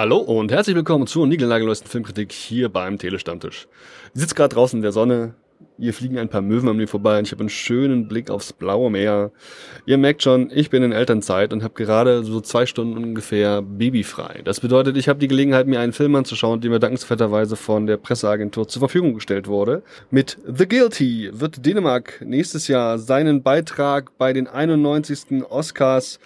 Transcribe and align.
Hallo 0.00 0.16
und 0.16 0.50
herzlich 0.50 0.74
willkommen 0.74 1.06
zur 1.06 1.26
niegelnagelneuesten 1.26 1.86
Filmkritik 1.86 2.32
hier 2.32 2.70
beim 2.70 2.96
Telestammtisch. 2.96 3.68
Ich 4.14 4.20
sitze 4.22 4.34
gerade 4.34 4.54
draußen 4.54 4.78
in 4.78 4.82
der 4.82 4.92
Sonne, 4.92 5.34
hier 5.78 5.92
fliegen 5.92 6.16
ein 6.16 6.30
paar 6.30 6.40
Möwen 6.40 6.70
an 6.70 6.78
mir 6.78 6.88
vorbei 6.88 7.18
und 7.18 7.26
ich 7.26 7.32
habe 7.32 7.40
einen 7.40 7.50
schönen 7.50 8.08
Blick 8.08 8.30
aufs 8.30 8.54
blaue 8.54 8.90
Meer. 8.90 9.30
Ihr 9.84 9.98
merkt 9.98 10.22
schon, 10.22 10.50
ich 10.54 10.70
bin 10.70 10.82
in 10.82 10.92
Elternzeit 10.92 11.52
und 11.52 11.62
habe 11.62 11.74
gerade 11.74 12.24
so 12.24 12.40
zwei 12.40 12.64
Stunden 12.64 12.96
ungefähr 12.96 13.60
babyfrei. 13.60 14.40
Das 14.42 14.60
bedeutet, 14.60 14.96
ich 14.96 15.06
habe 15.06 15.18
die 15.18 15.28
Gelegenheit, 15.28 15.66
mir 15.66 15.80
einen 15.80 15.92
Film 15.92 16.14
anzuschauen, 16.14 16.62
der 16.62 16.70
mir 16.70 16.78
dankenswerterweise 16.78 17.56
von 17.56 17.86
der 17.86 17.98
Presseagentur 17.98 18.68
zur 18.68 18.80
Verfügung 18.80 19.12
gestellt 19.12 19.48
wurde. 19.48 19.82
Mit 20.10 20.38
The 20.46 20.66
Guilty 20.66 21.28
wird 21.34 21.66
Dänemark 21.66 22.22
nächstes 22.24 22.68
Jahr 22.68 22.98
seinen 22.98 23.42
Beitrag 23.42 24.16
bei 24.16 24.32
den 24.32 24.46
91. 24.46 25.44
Oscars 25.50 26.18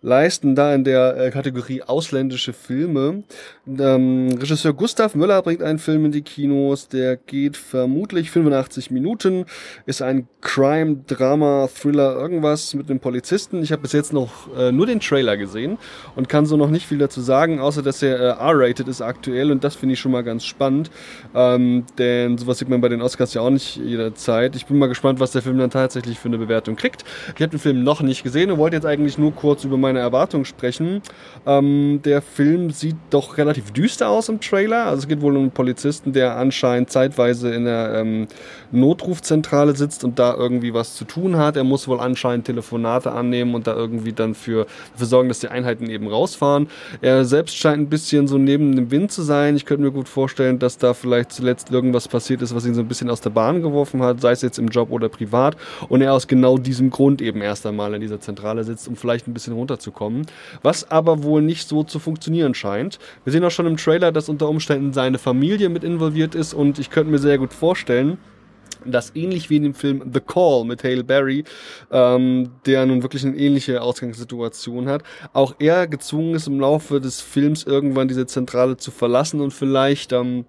leisten, 0.00 0.54
da 0.54 0.74
in 0.74 0.84
der 0.84 1.16
äh, 1.16 1.30
Kategorie 1.30 1.82
ausländische 1.82 2.52
Filme. 2.52 3.24
Ähm, 3.66 4.28
Regisseur 4.38 4.72
Gustav 4.72 5.16
Möller 5.16 5.42
bringt 5.42 5.62
einen 5.62 5.80
Film 5.80 6.04
in 6.04 6.12
die 6.12 6.22
Kinos, 6.22 6.88
der 6.88 7.16
geht 7.16 7.56
vermutlich 7.56 8.30
85 8.30 8.92
Minuten, 8.92 9.44
ist 9.86 10.00
ein 10.00 10.28
Crime, 10.40 10.98
Drama, 11.08 11.68
Thriller, 11.68 12.14
irgendwas 12.14 12.74
mit 12.74 12.88
einem 12.88 13.00
Polizisten. 13.00 13.60
Ich 13.62 13.72
habe 13.72 13.82
bis 13.82 13.92
jetzt 13.92 14.12
noch 14.12 14.56
äh, 14.56 14.70
nur 14.70 14.86
den 14.86 15.00
Trailer 15.00 15.36
gesehen 15.36 15.78
und 16.14 16.28
kann 16.28 16.46
so 16.46 16.56
noch 16.56 16.70
nicht 16.70 16.86
viel 16.86 16.98
dazu 16.98 17.20
sagen, 17.20 17.58
außer 17.58 17.82
dass 17.82 18.00
er 18.00 18.20
äh, 18.20 18.40
R-rated 18.40 18.86
ist 18.86 19.02
aktuell 19.02 19.50
und 19.50 19.64
das 19.64 19.74
finde 19.74 19.94
ich 19.94 20.00
schon 20.00 20.12
mal 20.12 20.22
ganz 20.22 20.44
spannend, 20.44 20.92
ähm, 21.34 21.84
denn 21.98 22.38
sowas 22.38 22.58
sieht 22.58 22.68
man 22.68 22.80
bei 22.80 22.88
den 22.88 23.02
Oscars 23.02 23.34
ja 23.34 23.40
auch 23.40 23.50
nicht 23.50 23.76
jederzeit. 23.76 24.54
Ich 24.54 24.66
bin 24.66 24.78
mal 24.78 24.86
gespannt, 24.86 25.18
was 25.18 25.32
der 25.32 25.42
Film 25.42 25.58
dann 25.58 25.70
tatsächlich 25.70 26.20
für 26.20 26.28
eine 26.28 26.38
Bewertung 26.38 26.76
kriegt. 26.76 27.04
Ich 27.34 27.42
habe 27.42 27.48
den 27.48 27.58
Film 27.58 27.82
noch 27.82 28.00
nicht 28.00 28.22
gesehen 28.22 28.52
und 28.52 28.58
wollte 28.58 28.76
jetzt 28.76 28.86
eigentlich 28.86 29.18
nur 29.18 29.34
kurz 29.34 29.64
über 29.64 29.76
meine 29.76 29.87
Erwartungen 29.96 30.44
sprechen. 30.44 31.02
Ähm, 31.46 32.00
der 32.04 32.22
Film 32.22 32.70
sieht 32.70 32.96
doch 33.10 33.38
relativ 33.38 33.72
düster 33.72 34.08
aus 34.08 34.28
im 34.28 34.40
Trailer. 34.40 34.86
Also 34.86 35.02
es 35.02 35.08
geht 35.08 35.20
wohl 35.20 35.36
um 35.36 35.42
einen 35.42 35.50
Polizisten, 35.50 36.12
der 36.12 36.36
anscheinend 36.36 36.90
zeitweise 36.90 37.50
in 37.54 37.64
der 37.64 37.94
ähm, 37.94 38.28
Notrufzentrale 38.70 39.74
sitzt 39.74 40.04
und 40.04 40.18
da 40.18 40.34
irgendwie 40.34 40.74
was 40.74 40.94
zu 40.94 41.04
tun 41.04 41.36
hat. 41.36 41.56
Er 41.56 41.64
muss 41.64 41.88
wohl 41.88 42.00
anscheinend 42.00 42.46
Telefonate 42.46 43.12
annehmen 43.12 43.54
und 43.54 43.66
da 43.66 43.74
irgendwie 43.74 44.12
dann 44.12 44.34
für, 44.34 44.66
dafür 44.92 45.06
sorgen, 45.06 45.28
dass 45.28 45.40
die 45.40 45.48
Einheiten 45.48 45.88
eben 45.88 46.08
rausfahren. 46.08 46.68
Er 47.00 47.24
selbst 47.24 47.56
scheint 47.56 47.82
ein 47.82 47.88
bisschen 47.88 48.28
so 48.28 48.38
neben 48.38 48.74
dem 48.76 48.90
Wind 48.90 49.12
zu 49.12 49.22
sein. 49.22 49.56
Ich 49.56 49.64
könnte 49.64 49.84
mir 49.84 49.92
gut 49.92 50.08
vorstellen, 50.08 50.58
dass 50.58 50.78
da 50.78 50.94
vielleicht 50.94 51.32
zuletzt 51.32 51.70
irgendwas 51.70 52.08
passiert 52.08 52.42
ist, 52.42 52.54
was 52.54 52.66
ihn 52.66 52.74
so 52.74 52.80
ein 52.80 52.88
bisschen 52.88 53.10
aus 53.10 53.20
der 53.20 53.30
Bahn 53.30 53.62
geworfen 53.62 54.02
hat, 54.02 54.20
sei 54.20 54.32
es 54.32 54.42
jetzt 54.42 54.58
im 54.58 54.68
Job 54.68 54.90
oder 54.90 55.08
privat. 55.08 55.56
Und 55.88 56.02
er 56.02 56.12
aus 56.12 56.26
genau 56.26 56.58
diesem 56.58 56.90
Grund 56.90 57.22
eben 57.22 57.40
erst 57.40 57.66
einmal 57.66 57.94
in 57.94 58.00
dieser 58.00 58.20
Zentrale 58.20 58.64
sitzt, 58.64 58.88
um 58.88 58.96
vielleicht 58.96 59.26
ein 59.28 59.34
bisschen 59.34 59.52
runterzukommen. 59.78 60.26
Was 60.62 60.90
aber 60.90 61.22
wohl 61.22 61.42
nicht 61.42 61.68
so 61.68 61.84
zu 61.84 61.98
funktionieren 61.98 62.54
scheint. 62.54 62.98
Wir 63.24 63.32
sehen 63.32 63.44
auch 63.44 63.50
schon 63.50 63.66
im 63.66 63.76
Trailer, 63.76 64.12
dass 64.12 64.28
unter 64.28 64.48
Umständen 64.48 64.92
seine 64.92 65.18
Familie 65.18 65.68
mit 65.68 65.84
involviert 65.84 66.34
ist 66.34 66.54
und 66.54 66.78
ich 66.78 66.90
könnte 66.90 67.10
mir 67.10 67.18
sehr 67.18 67.38
gut 67.38 67.52
vorstellen, 67.52 68.18
dass 68.84 69.14
ähnlich 69.16 69.50
wie 69.50 69.56
in 69.56 69.64
dem 69.64 69.74
Film 69.74 70.10
The 70.12 70.20
Call 70.20 70.64
mit 70.64 70.84
Hale 70.84 71.02
Berry, 71.02 71.44
ähm, 71.90 72.50
der 72.64 72.86
nun 72.86 73.02
wirklich 73.02 73.24
eine 73.24 73.36
ähnliche 73.36 73.82
Ausgangssituation 73.82 74.88
hat, 74.88 75.02
auch 75.32 75.56
er 75.58 75.86
gezwungen 75.86 76.34
ist 76.34 76.46
im 76.46 76.60
Laufe 76.60 77.00
des 77.00 77.20
Films 77.20 77.64
irgendwann 77.64 78.08
diese 78.08 78.26
Zentrale 78.26 78.76
zu 78.76 78.90
verlassen 78.90 79.40
und 79.40 79.52
vielleicht 79.52 80.12
ähm, 80.12 80.44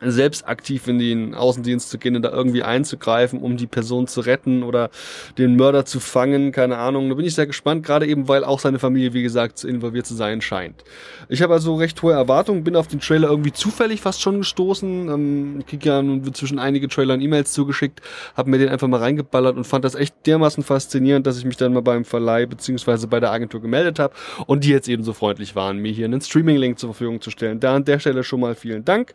selbst 0.00 0.46
aktiv 0.46 0.86
in 0.88 0.98
den 0.98 1.34
Außendienst 1.34 1.88
zu 1.88 1.98
gehen 1.98 2.16
und 2.16 2.22
da 2.22 2.30
irgendwie 2.30 2.62
einzugreifen, 2.62 3.40
um 3.40 3.56
die 3.56 3.66
Person 3.66 4.06
zu 4.06 4.20
retten 4.20 4.62
oder 4.62 4.90
den 5.38 5.56
Mörder 5.56 5.84
zu 5.84 6.00
fangen, 6.00 6.52
keine 6.52 6.78
Ahnung. 6.78 7.08
Da 7.08 7.14
bin 7.14 7.24
ich 7.24 7.34
sehr 7.34 7.46
gespannt, 7.46 7.84
gerade 7.84 8.06
eben, 8.06 8.28
weil 8.28 8.44
auch 8.44 8.60
seine 8.60 8.78
Familie, 8.78 9.14
wie 9.14 9.22
gesagt, 9.22 9.64
involviert 9.64 10.06
zu 10.06 10.14
sein 10.14 10.40
scheint. 10.40 10.84
Ich 11.28 11.42
habe 11.42 11.54
also 11.54 11.76
recht 11.76 12.00
hohe 12.02 12.12
Erwartungen, 12.12 12.64
bin 12.64 12.76
auf 12.76 12.88
den 12.88 13.00
Trailer 13.00 13.28
irgendwie 13.28 13.52
zufällig 13.52 14.00
fast 14.00 14.20
schon 14.20 14.38
gestoßen. 14.38 15.08
Ähm, 15.08 15.56
ich 15.60 15.66
kriege 15.66 15.88
ja 15.88 16.02
nun 16.02 16.32
zwischen 16.34 16.58
einige 16.58 16.88
Trailern 16.88 17.20
E-Mails 17.20 17.52
zugeschickt, 17.52 18.00
habe 18.36 18.50
mir 18.50 18.58
den 18.58 18.68
einfach 18.68 18.88
mal 18.88 19.00
reingeballert 19.00 19.56
und 19.56 19.64
fand 19.64 19.84
das 19.84 19.94
echt 19.94 20.14
dermaßen 20.26 20.62
faszinierend, 20.62 21.26
dass 21.26 21.38
ich 21.38 21.44
mich 21.44 21.56
dann 21.56 21.72
mal 21.72 21.82
beim 21.82 22.04
Verleih 22.04 22.46
beziehungsweise 22.46 23.08
bei 23.08 23.20
der 23.20 23.32
Agentur 23.32 23.62
gemeldet 23.62 23.98
habe 23.98 24.14
und 24.46 24.64
die 24.64 24.70
jetzt 24.70 24.88
eben 24.88 25.02
so 25.02 25.12
freundlich 25.12 25.56
waren, 25.56 25.78
mir 25.78 25.92
hier 25.92 26.04
einen 26.04 26.20
Streaming-Link 26.20 26.78
zur 26.78 26.90
Verfügung 26.90 27.20
zu 27.20 27.30
stellen. 27.30 27.60
Da 27.60 27.74
an 27.74 27.84
der 27.84 27.98
Stelle 27.98 28.24
schon 28.24 28.40
mal 28.40 28.54
vielen 28.54 28.84
Dank 28.84 29.14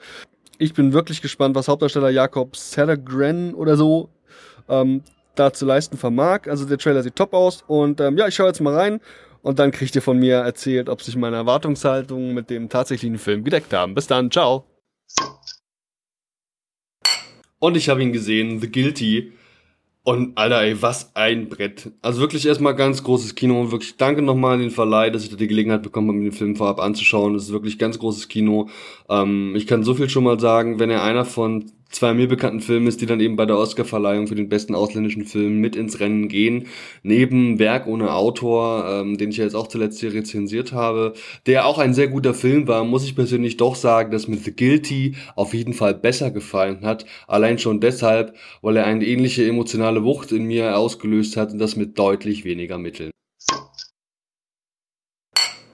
ich 0.62 0.74
bin 0.76 0.94
wirklich 0.94 1.22
gespannt, 1.24 1.56
was 1.56 1.68
Hauptdarsteller 1.68 2.12
Jakob 2.12 2.56
Sedergren 2.56 3.56
oder 3.56 3.76
so 3.76 4.10
ähm, 4.70 5.02
da 5.34 5.52
zu 5.52 5.66
leisten 5.66 5.98
vermag. 5.98 6.42
Also 6.48 6.66
der 6.66 6.78
Trailer 6.78 7.02
sieht 7.02 7.16
top 7.16 7.34
aus 7.34 7.64
und 7.66 8.00
ähm, 8.00 8.16
ja, 8.18 8.28
ich 8.28 8.36
schaue 8.36 8.48
jetzt 8.48 8.62
mal 8.62 8.76
rein 8.76 9.02
und 9.42 9.58
dann 9.58 9.72
kriegt 9.72 9.96
ihr 9.96 10.04
von 10.04 10.20
mir 10.20 10.36
erzählt, 10.36 10.88
ob 10.88 11.02
sich 11.02 11.16
meine 11.16 11.38
Erwartungshaltungen 11.38 12.36
mit 12.36 12.52
dem 12.52 12.70
tatsächlichen 12.70 13.18
Film 13.18 13.44
gedeckt 13.44 13.74
haben. 13.74 13.96
Bis 13.96 14.06
dann, 14.06 14.30
ciao. 14.30 14.66
Und 17.58 17.76
ich 17.76 17.90
habe 17.90 18.04
ihn 18.04 18.14
gesehen, 18.14 18.60
The 18.60 18.72
Guilty. 18.72 19.34
Und 20.04 20.36
Alter, 20.36 20.64
ey, 20.64 20.82
was 20.82 21.16
ein 21.16 21.48
Brett. 21.48 21.92
Also 22.02 22.22
wirklich 22.22 22.48
erstmal 22.48 22.76
ganz 22.76 23.04
großes 23.04 23.36
Kino. 23.36 23.72
Wirklich 23.72 23.98
danke 23.98 24.24
nochmal 24.24 24.56
an 24.56 24.62
den 24.62 24.72
Verleih, 24.72 25.12
dass 25.12 25.24
ich 25.24 25.30
da 25.30 25.36
die 25.36 25.48
Gelegenheit 25.48 25.84
bekommen 25.84 26.08
habe, 26.08 26.18
mir 26.18 26.32
den 26.32 26.36
Film 26.36 26.56
vorab 26.56 26.80
anzuschauen. 26.80 27.36
Das 27.36 27.44
ist 27.44 27.52
wirklich 27.52 27.78
ganz 27.78 28.00
großes 28.00 28.28
Kino. 28.28 28.68
Ähm, 29.10 29.54
ich 29.56 29.68
kann 29.68 29.84
so 29.84 29.94
viel 29.94 30.10
schon 30.10 30.24
mal 30.24 30.40
sagen, 30.40 30.80
wenn 30.80 30.90
er 30.90 31.04
einer 31.04 31.24
von 31.24 31.72
zwei 31.92 32.14
mir 32.14 32.28
bekannten 32.28 32.62
Filme 32.62 32.90
ist, 32.90 33.02
die 33.02 33.06
dann 33.06 33.20
eben 33.20 33.36
bei 33.36 33.46
der 33.46 33.58
Oscarverleihung 33.58 34.28
für 34.28 34.36
den 34.36 34.50
besten 34.50 34.76
ausländischen 34.76 35.26
Film 35.26 35.58
mit 35.58 35.76
ins 35.76 36.00
Rennen 36.00 36.28
gehen. 36.28 36.68
Neben 37.04 37.60
Werk 37.60 37.88
ohne 37.88 38.14
Autor, 38.14 38.86
ähm, 38.88 39.18
den 39.18 39.30
ich 39.30 39.38
ja 39.38 39.44
jetzt 39.44 39.56
auch 39.56 39.68
zuletzt 39.68 40.00
hier 40.00 40.14
rezensiert 40.14 40.72
habe, 40.74 41.14
der 41.46 41.66
auch 41.66 41.78
ein 41.78 41.94
sehr 41.94 42.08
guter 42.08 42.34
Film 42.34 42.68
war, 42.68 42.84
muss 42.84 43.06
ich 43.06 43.16
persönlich 43.16 43.58
doch 43.58 43.76
sagen, 43.76 44.12
dass 44.12 44.28
mir 44.28 44.38
The 44.38 44.56
Guilty 44.56 45.16
auf 45.36 45.54
jeden 45.54 45.74
Fall 45.74 45.94
besser 45.94 46.32
gefallen 46.32 46.82
hat. 46.86 47.06
Allein 47.28 47.60
schon 47.60 47.80
deshalb, 47.80 48.36
weil 48.62 48.78
er 48.78 48.86
eine 48.86 49.06
ähnliche 49.06 49.48
emotionale 49.48 50.04
Wucht 50.04 50.32
in 50.32 50.46
mir 50.46 50.78
ausgelöst 50.78 51.38
hat 51.38 51.52
und 51.52 51.60
das 51.60 51.76
mit 51.76 52.00
deutlich 52.00 52.46
weniger 52.46 52.78
Mitteln. 52.78 53.12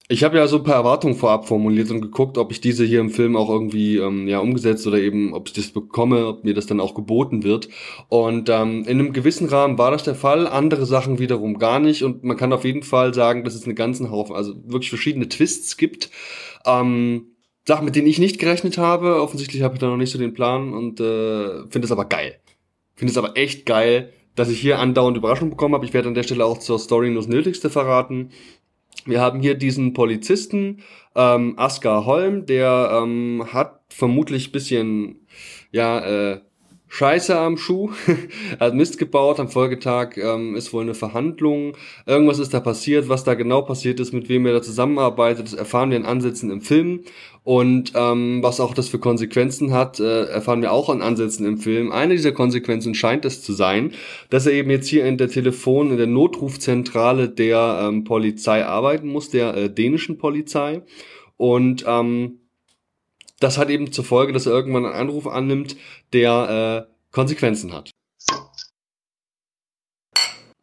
Ich 0.10 0.24
habe 0.24 0.38
ja 0.38 0.48
so 0.48 0.58
ein 0.58 0.64
paar 0.64 0.76
Erwartungen 0.76 1.16
vorab 1.16 1.50
formuliert 1.50 1.92
und 1.92 2.00
geguckt, 2.00 2.38
ob 2.38 2.54
ich 2.54 2.62
diese 2.62 2.86
hier 2.86 3.02
im 3.02 3.10
Film 3.10 3.36
auch 3.36 3.50
irgendwie 3.50 3.98
ähm, 3.98 4.26
ja 4.30 4.40
umgesetzt 4.40 4.88
oder 4.88 5.00
eben, 5.00 5.34
ob 5.34 5.50
ich 5.50 5.54
das 5.54 5.72
bekomme, 5.72 6.28
ob 6.28 6.46
mir 6.46 6.54
das 6.54 6.66
dann 6.66 6.80
auch 6.80 6.96
geboten 6.96 7.44
wird. 7.44 7.68
Und 8.08 8.48
ähm, 8.48 8.86
in 8.88 9.00
einem 9.00 9.12
gewissen 9.12 9.50
Rahmen 9.50 9.78
war 9.78 9.92
das 9.92 10.04
der 10.04 10.16
Fall, 10.16 10.48
andere 10.48 10.86
Sachen 10.86 11.20
wiederum 11.20 11.60
gar 11.60 11.80
nicht. 11.82 12.04
Und 12.04 12.24
man 12.24 12.38
kann 12.38 12.54
auf 12.54 12.64
jeden 12.64 12.84
Fall 12.84 13.14
sagen, 13.14 13.44
dass 13.44 13.54
es 13.54 13.66
einen 13.66 13.76
ganzen 13.76 14.10
Haufen, 14.10 14.34
also 14.34 14.54
wirklich 14.66 14.90
verschiedene 14.90 15.28
Twists 15.28 15.76
gibt. 15.76 16.10
Ähm, 16.66 17.34
Sachen, 17.68 17.84
mit 17.84 17.98
denen 17.98 18.08
ich 18.08 18.18
nicht 18.18 18.40
gerechnet 18.40 18.78
habe. 18.78 19.22
Offensichtlich 19.22 19.62
habe 19.62 19.74
ich 19.74 19.82
da 19.82 19.88
noch 19.88 19.98
nicht 19.98 20.12
so 20.12 20.18
den 20.18 20.34
Plan 20.34 20.74
und 20.74 21.02
äh, 21.02 21.68
finde 21.70 21.86
es 21.86 21.92
aber 21.92 22.06
geil. 22.06 22.40
Finde 22.96 23.12
es 23.12 23.18
aber 23.18 23.36
echt 23.36 23.66
geil, 23.66 24.14
dass 24.36 24.50
ich 24.50 24.62
hier 24.62 24.80
andauernd 24.80 25.18
Überraschungen 25.18 25.50
bekommen 25.50 25.76
habe. 25.76 25.86
Ich 25.86 25.94
werde 25.94 26.08
an 26.08 26.14
der 26.14 26.24
Stelle 26.24 26.46
auch 26.46 26.60
zur 26.60 26.80
Story 26.80 27.10
nur 27.10 27.24
das 27.24 27.30
Nötigste 27.30 27.70
verraten. 27.70 28.30
Wir 29.06 29.22
haben 29.22 29.40
hier 29.42 29.56
diesen 29.56 29.94
Polizisten, 29.94 30.84
ähm, 31.16 31.54
Askar 31.58 32.06
Holm, 32.06 32.46
der 32.46 33.02
ähm, 33.02 33.48
hat 33.52 33.82
vermutlich 33.90 34.52
bisschen, 34.52 35.28
ja, 35.72 36.00
äh, 36.00 36.42
Scheiße 36.90 37.38
am 37.38 37.58
Schuh, 37.58 37.92
hat 38.60 38.74
Mist 38.74 38.98
gebaut, 38.98 39.40
am 39.40 39.50
Folgetag 39.50 40.18
ähm, 40.18 40.56
ist 40.56 40.72
wohl 40.72 40.84
eine 40.84 40.94
Verhandlung, 40.94 41.76
irgendwas 42.06 42.40
ist 42.40 42.54
da 42.54 42.60
passiert, 42.60 43.10
was 43.10 43.24
da 43.24 43.34
genau 43.34 43.62
passiert 43.62 44.00
ist, 44.00 44.14
mit 44.14 44.30
wem 44.30 44.46
er 44.46 44.54
da 44.54 44.62
zusammenarbeitet, 44.62 45.48
das 45.48 45.54
erfahren 45.54 45.90
wir 45.90 45.98
in 45.98 46.06
Ansätzen 46.06 46.50
im 46.50 46.62
Film. 46.62 47.02
Und 47.44 47.94
ähm, 47.96 48.44
was 48.44 48.60
auch 48.60 48.74
das 48.74 48.90
für 48.90 49.00
Konsequenzen 49.00 49.72
hat, 49.72 50.02
äh, 50.02 50.26
erfahren 50.26 50.62
wir 50.62 50.74
auch 50.74 50.90
an 50.90 51.02
Ansätzen 51.02 51.46
im 51.46 51.58
Film. 51.58 51.94
Eine 51.94 52.16
dieser 52.16 52.34
Konsequenzen 52.34 52.94
scheint 52.94 53.24
es 53.24 53.42
zu 53.42 53.54
sein, 53.54 53.94
dass 54.30 54.46
er 54.46 54.52
eben 54.52 54.70
jetzt 54.70 54.88
hier 54.88 55.06
in 55.06 55.18
der 55.18 55.30
Telefon, 55.30 55.92
in 55.92 55.98
der 55.98 56.08
Notrufzentrale 56.08 57.30
der 57.30 57.88
ähm, 57.88 58.04
Polizei 58.04 58.66
arbeiten 58.66 59.08
muss, 59.08 59.30
der 59.30 59.56
äh, 59.56 59.70
dänischen 59.70 60.18
Polizei. 60.18 60.82
Und 61.38 61.86
ähm, 61.88 62.40
das 63.40 63.58
hat 63.58 63.70
eben 63.70 63.92
zur 63.92 64.04
Folge, 64.04 64.34
dass 64.34 64.46
er 64.46 64.54
irgendwann 64.54 64.86
einen 64.86 64.96
Anruf 64.96 65.28
annimmt, 65.28 65.76
der 66.14 66.88
äh, 66.88 66.94
Konsequenzen 67.12 67.74
hat. 67.74 67.92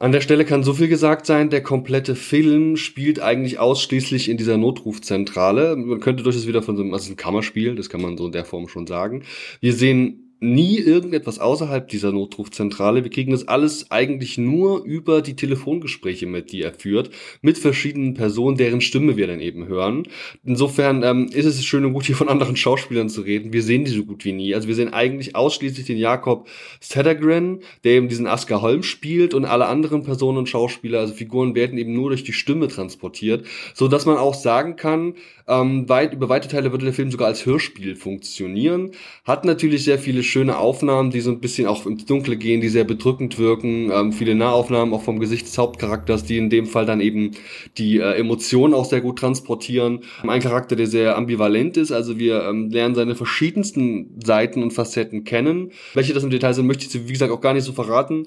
An 0.00 0.12
der 0.12 0.20
Stelle 0.20 0.44
kann 0.44 0.64
so 0.64 0.74
viel 0.74 0.88
gesagt 0.88 1.24
sein, 1.24 1.50
der 1.50 1.62
komplette 1.62 2.14
Film 2.14 2.76
spielt 2.76 3.20
eigentlich 3.20 3.58
ausschließlich 3.58 4.28
in 4.28 4.36
dieser 4.36 4.58
Notrufzentrale. 4.58 5.76
Man 5.76 6.00
könnte 6.00 6.24
durchaus 6.24 6.46
wieder 6.46 6.62
von 6.62 6.76
so 6.76 6.82
einem, 6.82 6.92
also 6.92 7.12
ein 7.12 7.16
Kammerspiel, 7.16 7.74
das 7.76 7.88
kann 7.88 8.02
man 8.02 8.18
so 8.18 8.26
in 8.26 8.32
der 8.32 8.44
Form 8.44 8.68
schon 8.68 8.86
sagen. 8.86 9.22
Wir 9.60 9.72
sehen 9.72 10.23
nie 10.44 10.78
irgendetwas 10.78 11.38
außerhalb 11.38 11.88
dieser 11.88 12.12
Notrufzentrale. 12.12 13.02
Wir 13.02 13.10
kriegen 13.10 13.32
das 13.32 13.48
alles 13.48 13.90
eigentlich 13.90 14.38
nur 14.38 14.84
über 14.84 15.22
die 15.22 15.36
Telefongespräche 15.36 16.26
mit, 16.26 16.52
die 16.52 16.62
er 16.62 16.72
führt, 16.72 17.10
mit 17.42 17.58
verschiedenen 17.58 18.14
Personen, 18.14 18.56
deren 18.56 18.80
Stimme 18.80 19.16
wir 19.16 19.26
dann 19.26 19.40
eben 19.40 19.66
hören. 19.66 20.06
Insofern 20.44 21.02
ähm, 21.02 21.28
ist 21.32 21.46
es 21.46 21.64
schön 21.64 21.84
und 21.84 21.92
gut, 21.92 22.04
hier 22.04 22.16
von 22.16 22.28
anderen 22.28 22.56
Schauspielern 22.56 23.08
zu 23.08 23.22
reden. 23.22 23.52
Wir 23.52 23.62
sehen 23.62 23.84
die 23.84 23.90
so 23.90 24.04
gut 24.04 24.24
wie 24.24 24.32
nie. 24.32 24.54
Also 24.54 24.68
wir 24.68 24.74
sehen 24.74 24.92
eigentlich 24.92 25.34
ausschließlich 25.34 25.86
den 25.86 25.98
Jakob 25.98 26.48
Sedergren, 26.80 27.60
der 27.84 27.92
eben 27.92 28.08
diesen 28.08 28.26
Asker 28.26 28.62
Holm 28.62 28.82
spielt 28.82 29.34
und 29.34 29.44
alle 29.44 29.66
anderen 29.66 30.02
Personen 30.02 30.38
und 30.38 30.48
Schauspieler, 30.48 31.00
also 31.00 31.14
Figuren 31.14 31.54
werden 31.54 31.78
eben 31.78 31.94
nur 31.94 32.10
durch 32.10 32.24
die 32.24 32.32
Stimme 32.32 32.68
transportiert, 32.68 33.46
so 33.74 33.88
dass 33.88 34.06
man 34.06 34.16
auch 34.16 34.34
sagen 34.34 34.76
kann, 34.76 35.14
ähm, 35.46 35.88
weit, 35.88 36.14
über 36.14 36.28
weite 36.28 36.48
Teile 36.48 36.72
würde 36.72 36.84
der 36.86 36.94
Film 36.94 37.10
sogar 37.10 37.28
als 37.28 37.44
Hörspiel 37.44 37.96
funktionieren. 37.96 38.92
Hat 39.24 39.44
natürlich 39.44 39.84
sehr 39.84 39.98
viele 39.98 40.22
schöne 40.34 40.58
Aufnahmen, 40.58 41.12
die 41.12 41.20
so 41.20 41.30
ein 41.30 41.38
bisschen 41.38 41.68
auch 41.68 41.86
ins 41.86 42.06
Dunkle 42.06 42.36
gehen, 42.36 42.60
die 42.60 42.68
sehr 42.68 42.82
bedrückend 42.82 43.38
wirken. 43.38 43.92
Ähm, 43.92 44.12
viele 44.12 44.34
Nahaufnahmen 44.34 44.92
auch 44.92 45.02
vom 45.02 45.20
Gesicht 45.20 45.46
des 45.46 45.56
Hauptcharakters, 45.58 46.24
die 46.24 46.38
in 46.38 46.50
dem 46.50 46.66
Fall 46.66 46.86
dann 46.86 47.00
eben 47.00 47.30
die 47.78 47.98
äh, 47.98 48.18
Emotionen 48.18 48.74
auch 48.74 48.84
sehr 48.84 49.00
gut 49.00 49.20
transportieren. 49.20 50.00
Ein 50.26 50.42
Charakter, 50.42 50.74
der 50.74 50.88
sehr 50.88 51.16
ambivalent 51.16 51.76
ist. 51.76 51.92
Also 51.92 52.18
wir 52.18 52.48
ähm, 52.48 52.68
lernen 52.68 52.96
seine 52.96 53.14
verschiedensten 53.14 54.18
Seiten 54.24 54.64
und 54.64 54.72
Facetten 54.72 55.22
kennen. 55.22 55.70
Welche 55.94 56.14
das 56.14 56.24
im 56.24 56.30
Detail 56.30 56.52
sind, 56.52 56.66
möchte 56.66 56.84
ich, 56.84 57.06
wie 57.06 57.12
gesagt, 57.12 57.30
auch 57.30 57.40
gar 57.40 57.54
nicht 57.54 57.62
so 57.62 57.72
verraten. 57.72 58.26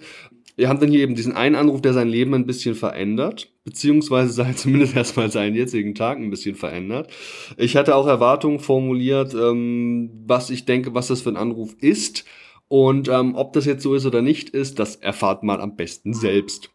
Wir 0.55 0.69
haben 0.69 0.79
dann 0.79 0.89
hier 0.89 1.01
eben 1.01 1.15
diesen 1.15 1.33
einen 1.33 1.55
Anruf, 1.55 1.81
der 1.81 1.91
sein 1.91 2.07
Leben 2.07 2.33
ein 2.33 2.45
bisschen 2.45 2.73
verändert, 2.73 3.51
beziehungsweise 3.67 4.31
sei 4.31 4.53
zumindest 4.55 4.95
erstmal 4.95 5.29
seinen 5.29 5.55
jetzigen 5.55 5.93
Tag 5.93 6.17
ein 6.17 6.29
bisschen 6.29 6.55
verändert. 6.55 7.11
Ich 7.57 7.75
hatte 7.75 7.95
auch 7.95 8.07
Erwartungen 8.07 8.59
formuliert, 8.59 9.33
ähm, 9.33 10.09
was 10.25 10.49
ich 10.49 10.63
denke, 10.63 10.93
was 10.93 11.07
das 11.07 11.21
für 11.21 11.29
ein 11.29 11.37
Anruf 11.37 11.75
ist. 11.81 12.23
Und 12.69 13.09
ähm, 13.09 13.35
ob 13.35 13.53
das 13.53 13.65
jetzt 13.65 13.83
so 13.83 13.93
ist 13.93 14.05
oder 14.05 14.21
nicht 14.21 14.49
ist, 14.49 14.79
das 14.79 14.95
erfahrt 14.95 15.43
mal 15.43 15.59
am 15.59 15.75
besten 15.75 16.13
selbst. 16.13 16.69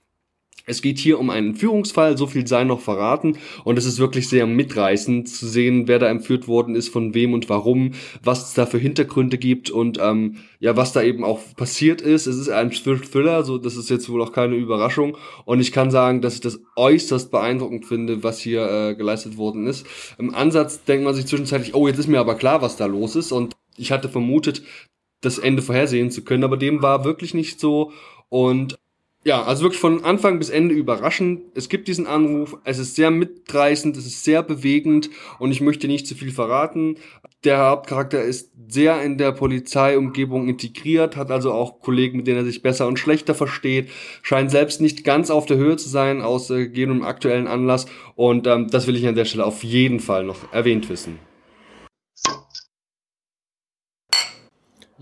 Es 0.66 0.82
geht 0.82 0.98
hier 0.98 1.18
um 1.18 1.30
einen 1.30 1.54
Führungsfall, 1.54 2.16
so 2.16 2.26
viel 2.26 2.46
sei 2.46 2.64
noch 2.64 2.80
verraten. 2.80 3.38
Und 3.64 3.78
es 3.78 3.84
ist 3.84 3.98
wirklich 3.98 4.28
sehr 4.28 4.46
mitreißend 4.46 5.28
zu 5.28 5.46
sehen, 5.46 5.88
wer 5.88 5.98
da 5.98 6.08
entführt 6.08 6.48
worden 6.48 6.74
ist, 6.74 6.88
von 6.88 7.14
wem 7.14 7.32
und 7.34 7.48
warum, 7.48 7.92
was 8.22 8.48
es 8.48 8.54
da 8.54 8.66
für 8.66 8.78
Hintergründe 8.78 9.38
gibt 9.38 9.70
und 9.70 9.98
ähm, 10.00 10.36
ja, 10.60 10.76
was 10.76 10.92
da 10.92 11.02
eben 11.02 11.24
auch 11.24 11.40
passiert 11.56 12.00
ist. 12.00 12.26
Es 12.26 12.36
ist 12.36 12.48
ein 12.48 12.70
Thriller, 12.70 13.42
so 13.42 13.58
das 13.58 13.76
ist 13.76 13.90
jetzt 13.90 14.08
wohl 14.08 14.22
auch 14.22 14.32
keine 14.32 14.56
Überraschung. 14.56 15.16
Und 15.44 15.60
ich 15.60 15.72
kann 15.72 15.90
sagen, 15.90 16.20
dass 16.20 16.34
ich 16.34 16.40
das 16.40 16.60
äußerst 16.76 17.30
beeindruckend 17.30 17.86
finde, 17.86 18.22
was 18.22 18.40
hier 18.40 18.70
äh, 18.70 18.94
geleistet 18.94 19.36
worden 19.36 19.66
ist. 19.66 19.86
Im 20.18 20.34
Ansatz 20.34 20.84
denkt 20.84 21.04
man 21.04 21.14
sich 21.14 21.26
zwischenzeitlich, 21.26 21.74
oh, 21.74 21.88
jetzt 21.88 21.98
ist 21.98 22.08
mir 22.08 22.20
aber 22.20 22.36
klar, 22.36 22.62
was 22.62 22.76
da 22.76 22.86
los 22.86 23.16
ist. 23.16 23.32
Und 23.32 23.54
ich 23.76 23.90
hatte 23.90 24.08
vermutet, 24.08 24.62
das 25.20 25.38
Ende 25.38 25.62
vorhersehen 25.62 26.10
zu 26.10 26.22
können, 26.22 26.44
aber 26.44 26.56
dem 26.56 26.82
war 26.82 27.04
wirklich 27.04 27.32
nicht 27.32 27.60
so. 27.60 27.92
Und 28.28 28.76
ja, 29.24 29.42
also 29.44 29.62
wirklich 29.62 29.80
von 29.80 30.04
Anfang 30.04 30.38
bis 30.38 30.50
Ende 30.50 30.74
überraschend. 30.74 31.42
Es 31.54 31.68
gibt 31.68 31.86
diesen 31.86 32.08
Anruf, 32.08 32.56
es 32.64 32.78
ist 32.78 32.96
sehr 32.96 33.12
mitreißend, 33.12 33.96
es 33.96 34.06
ist 34.06 34.24
sehr 34.24 34.42
bewegend 34.42 35.10
und 35.38 35.52
ich 35.52 35.60
möchte 35.60 35.86
nicht 35.86 36.08
zu 36.08 36.16
viel 36.16 36.32
verraten. 36.32 36.96
Der 37.44 37.58
Hauptcharakter 37.58 38.22
ist 38.22 38.50
sehr 38.68 39.00
in 39.02 39.18
der 39.18 39.32
Polizeiumgebung 39.32 40.48
integriert, 40.48 41.16
hat 41.16 41.30
also 41.30 41.52
auch 41.52 41.80
Kollegen, 41.80 42.18
mit 42.18 42.26
denen 42.26 42.38
er 42.38 42.44
sich 42.44 42.62
besser 42.62 42.88
und 42.88 42.98
schlechter 42.98 43.34
versteht, 43.34 43.90
scheint 44.22 44.50
selbst 44.50 44.80
nicht 44.80 45.04
ganz 45.04 45.30
auf 45.30 45.46
der 45.46 45.56
Höhe 45.56 45.76
zu 45.76 45.88
sein 45.88 46.20
aus 46.20 46.50
äh, 46.50 46.66
gegebenem 46.66 47.04
aktuellen 47.04 47.46
Anlass 47.46 47.86
und 48.16 48.46
ähm, 48.48 48.68
das 48.70 48.86
will 48.88 48.96
ich 48.96 49.06
an 49.06 49.14
der 49.14 49.24
Stelle 49.24 49.44
auf 49.44 49.62
jeden 49.62 50.00
Fall 50.00 50.24
noch 50.24 50.52
erwähnt 50.52 50.88
wissen. 50.88 51.31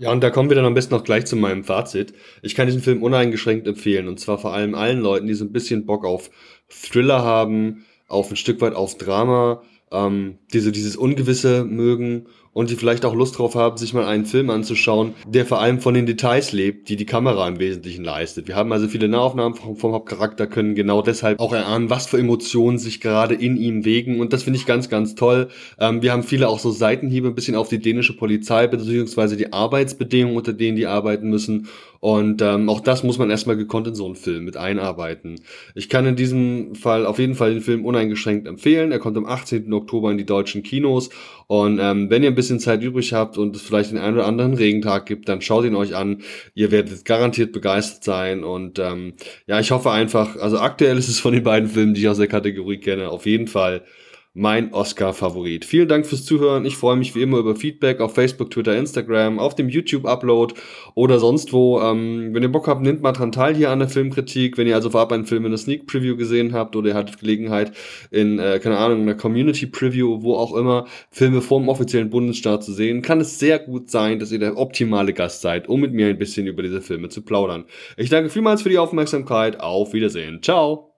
Ja, 0.01 0.11
und 0.11 0.23
da 0.23 0.31
kommen 0.31 0.49
wir 0.49 0.55
dann 0.55 0.65
am 0.65 0.73
besten 0.73 0.95
noch 0.95 1.03
gleich 1.03 1.27
zu 1.27 1.35
meinem 1.35 1.63
Fazit. 1.63 2.13
Ich 2.41 2.55
kann 2.55 2.65
diesen 2.65 2.81
Film 2.81 3.03
uneingeschränkt 3.03 3.67
empfehlen. 3.67 4.07
Und 4.07 4.19
zwar 4.19 4.39
vor 4.39 4.51
allem 4.51 4.73
allen 4.73 4.99
Leuten, 4.99 5.27
die 5.27 5.35
so 5.35 5.45
ein 5.45 5.51
bisschen 5.51 5.85
Bock 5.85 6.05
auf 6.05 6.31
Thriller 6.69 7.23
haben, 7.23 7.85
auf 8.07 8.31
ein 8.31 8.35
Stück 8.35 8.61
weit 8.61 8.73
auf 8.73 8.97
Drama, 8.97 9.61
ähm, 9.91 10.39
die 10.53 10.59
so 10.59 10.71
dieses 10.71 10.95
Ungewisse 10.95 11.65
mögen 11.65 12.25
und 12.53 12.69
die 12.69 12.75
vielleicht 12.75 13.05
auch 13.05 13.15
Lust 13.15 13.37
drauf 13.37 13.55
haben, 13.55 13.77
sich 13.77 13.93
mal 13.93 14.05
einen 14.05 14.25
Film 14.25 14.49
anzuschauen, 14.49 15.13
der 15.25 15.45
vor 15.45 15.61
allem 15.61 15.79
von 15.79 15.93
den 15.93 16.05
Details 16.05 16.51
lebt, 16.51 16.89
die 16.89 16.95
die 16.95 17.05
Kamera 17.05 17.47
im 17.47 17.59
Wesentlichen 17.59 18.03
leistet. 18.03 18.47
Wir 18.47 18.55
haben 18.55 18.71
also 18.73 18.87
viele 18.87 19.07
Nahaufnahmen 19.07 19.57
vom, 19.57 19.77
vom 19.77 19.93
Hauptcharakter, 19.93 20.47
können 20.47 20.75
genau 20.75 21.01
deshalb 21.01 21.39
auch 21.39 21.53
erahnen, 21.53 21.89
was 21.89 22.07
für 22.07 22.17
Emotionen 22.17 22.77
sich 22.77 22.99
gerade 22.99 23.35
in 23.35 23.57
ihm 23.57 23.85
wegen 23.85 24.19
und 24.19 24.33
das 24.33 24.43
finde 24.43 24.57
ich 24.57 24.65
ganz, 24.65 24.89
ganz 24.89 25.15
toll. 25.15 25.47
Ähm, 25.79 26.01
wir 26.01 26.11
haben 26.11 26.23
viele 26.23 26.49
auch 26.49 26.59
so 26.59 26.71
Seitenhiebe 26.71 27.27
ein 27.27 27.35
bisschen 27.35 27.55
auf 27.55 27.69
die 27.69 27.79
dänische 27.79 28.15
Polizei 28.15 28.67
beziehungsweise 28.67 29.37
die 29.37 29.53
Arbeitsbedingungen, 29.53 30.37
unter 30.37 30.53
denen 30.53 30.75
die 30.75 30.87
arbeiten 30.87 31.29
müssen 31.29 31.69
und 32.01 32.41
ähm, 32.41 32.67
auch 32.67 32.79
das 32.79 33.03
muss 33.03 33.19
man 33.19 33.29
erstmal 33.29 33.55
gekonnt 33.55 33.85
in 33.85 33.93
so 33.93 34.05
einen 34.05 34.15
Film 34.15 34.43
mit 34.43 34.57
einarbeiten. 34.57 35.39
Ich 35.75 35.87
kann 35.87 36.07
in 36.07 36.15
diesem 36.15 36.73
Fall 36.73 37.05
auf 37.05 37.19
jeden 37.19 37.35
Fall 37.35 37.53
den 37.53 37.61
Film 37.61 37.85
uneingeschränkt 37.85 38.47
empfehlen. 38.47 38.91
Er 38.91 38.97
kommt 38.97 39.17
am 39.17 39.27
18. 39.27 39.71
Oktober 39.71 40.09
in 40.09 40.17
die 40.17 40.25
deutschen 40.25 40.63
Kinos. 40.63 41.11
Und 41.45 41.77
ähm, 41.79 42.09
wenn 42.09 42.23
ihr 42.23 42.29
ein 42.29 42.35
bisschen 42.41 42.59
Zeit 42.59 42.81
übrig 42.81 43.13
habt 43.13 43.37
und 43.37 43.55
es 43.55 43.61
vielleicht 43.61 43.91
den 43.91 43.97
einen 43.97 44.15
oder 44.15 44.25
anderen 44.25 44.53
Regentag 44.53 45.05
gibt, 45.05 45.29
dann 45.29 45.41
schaut 45.41 45.65
ihn 45.65 45.75
euch 45.75 45.95
an. 45.95 46.21
Ihr 46.53 46.71
werdet 46.71 47.05
garantiert 47.05 47.51
begeistert 47.51 48.03
sein. 48.03 48.43
Und 48.43 48.79
ähm, 48.79 49.13
ja, 49.47 49.59
ich 49.59 49.71
hoffe 49.71 49.91
einfach, 49.91 50.35
also 50.37 50.59
aktuell 50.59 50.97
ist 50.97 51.07
es 51.07 51.19
von 51.19 51.33
den 51.33 51.43
beiden 51.43 51.69
Filmen, 51.69 51.93
die 51.93 52.01
ich 52.01 52.09
aus 52.09 52.17
der 52.17 52.27
Kategorie 52.27 52.79
kenne, 52.79 53.09
auf 53.09 53.25
jeden 53.25 53.47
Fall 53.47 53.83
mein 54.33 54.73
Oscar-Favorit. 54.73 55.65
Vielen 55.65 55.89
Dank 55.89 56.05
fürs 56.05 56.23
Zuhören. 56.23 56.63
Ich 56.63 56.77
freue 56.77 56.95
mich 56.95 57.15
wie 57.15 57.21
immer 57.21 57.37
über 57.37 57.55
Feedback 57.55 57.99
auf 57.99 58.15
Facebook, 58.15 58.49
Twitter, 58.49 58.77
Instagram, 58.77 59.39
auf 59.39 59.55
dem 59.55 59.67
YouTube-Upload 59.67 60.55
oder 60.95 61.19
sonst 61.19 61.51
wo. 61.51 61.81
Ähm, 61.81 62.33
wenn 62.33 62.41
ihr 62.41 62.51
Bock 62.51 62.67
habt, 62.67 62.81
nehmt 62.81 63.01
mal 63.01 63.11
dran 63.11 63.33
teil 63.33 63.55
hier 63.55 63.71
an 63.71 63.79
der 63.79 63.89
Filmkritik. 63.89 64.57
Wenn 64.57 64.67
ihr 64.67 64.75
also 64.75 64.89
vorab 64.89 65.11
einen 65.11 65.25
Film 65.25 65.45
in 65.45 65.51
der 65.51 65.57
Sneak 65.57 65.85
Preview 65.85 66.15
gesehen 66.15 66.53
habt 66.53 66.77
oder 66.77 66.89
ihr 66.89 66.95
hattet 66.95 67.19
Gelegenheit 67.19 67.73
in, 68.09 68.39
äh, 68.39 68.59
keine 68.59 68.77
Ahnung, 68.77 69.01
einer 69.01 69.15
Community 69.15 69.65
Preview, 69.67 70.23
wo 70.23 70.35
auch 70.35 70.55
immer, 70.55 70.87
Filme 71.09 71.41
vor 71.41 71.59
dem 71.59 71.67
offiziellen 71.67 72.09
Bundesstaat 72.09 72.63
zu 72.63 72.71
sehen, 72.71 73.01
kann 73.01 73.19
es 73.19 73.37
sehr 73.37 73.59
gut 73.59 73.89
sein, 73.89 74.19
dass 74.19 74.31
ihr 74.31 74.39
der 74.39 74.57
optimale 74.57 75.11
Gast 75.11 75.41
seid, 75.41 75.67
um 75.67 75.81
mit 75.81 75.91
mir 75.91 76.07
ein 76.07 76.17
bisschen 76.17 76.47
über 76.47 76.63
diese 76.63 76.81
Filme 76.81 77.09
zu 77.09 77.21
plaudern. 77.21 77.65
Ich 77.97 78.09
danke 78.09 78.29
vielmals 78.29 78.61
für 78.61 78.69
die 78.69 78.77
Aufmerksamkeit. 78.77 79.59
Auf 79.59 79.93
Wiedersehen. 79.93 80.41
Ciao. 80.41 80.90